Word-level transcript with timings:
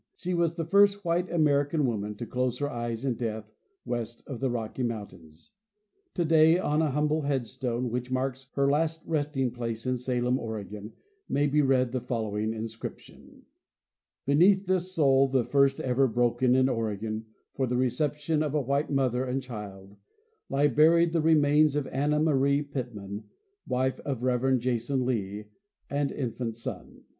She 0.15 0.33
was 0.33 0.55
the 0.55 0.65
first 0.65 1.05
white 1.05 1.31
American 1.31 1.85
woman 1.85 2.15
to 2.15 2.25
close 2.25 2.57
her 2.57 2.67
eyes 2.71 3.05
in 3.05 3.13
death 3.17 3.53
west 3.85 4.23
of 4.25 4.39
the 4.39 4.49
Rocky 4.49 4.81
mountains. 4.81 5.51
Today, 6.15 6.57
on 6.57 6.81
an 6.81 6.93
humble 6.93 7.21
headstone 7.21 7.91
which 7.91 8.09
marks 8.09 8.49
her 8.55 8.67
last 8.67 9.03
resting 9.05 9.51
place 9.51 9.85
in 9.85 9.99
Salem, 9.99 10.39
Oregon, 10.39 10.93
may 11.29 11.45
be 11.45 11.61
read 11.61 11.91
the 11.91 12.01
following 12.01 12.51
inscription: 12.51 13.43
* 13.75 14.25
The 14.25 14.33
Baptism 14.33 14.73
of 14.73 14.81
Sorrow 14.81 15.27
269'' 15.27 15.29
Beneath 15.35 15.75
this 15.75 15.75
sod, 15.75 15.77
the 15.77 15.77
first 15.77 15.79
ever 15.87 16.07
broken 16.07 16.55
in 16.55 16.67
Oregon 16.67 17.25
for 17.53 17.67
the 17.67 17.77
reception 17.77 18.41
of 18.41 18.55
a 18.55 18.59
white 18.59 18.89
mother 18.89 19.25
and 19.25 19.39
child, 19.39 19.97
lie 20.49 20.65
buried 20.65 21.13
the 21.13 21.21
remains 21.21 21.75
of 21.75 21.85
Anna 21.85 22.19
Maria 22.19 22.63
Pitman, 22.63 23.25
wife 23.67 23.99
of 23.99 24.23
Reverend 24.23 24.61
Jason 24.61 25.05
Lee, 25.05 25.45
and 25.91 26.11
infant 26.11 26.57
son. 26.57 27.03